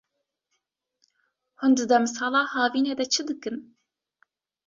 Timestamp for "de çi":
2.99-3.21